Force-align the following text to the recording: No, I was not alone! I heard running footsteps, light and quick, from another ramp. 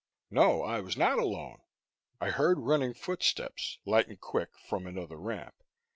No, 0.31 0.63
I 0.63 0.79
was 0.79 0.97
not 0.97 1.19
alone! 1.19 1.61
I 2.19 2.31
heard 2.31 2.57
running 2.57 2.95
footsteps, 2.95 3.77
light 3.85 4.07
and 4.07 4.19
quick, 4.19 4.49
from 4.67 4.87
another 4.87 5.17
ramp. 5.17 5.53